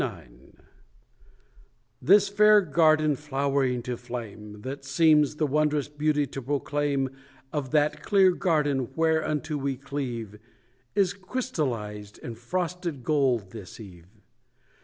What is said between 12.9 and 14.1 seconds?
gold this eve.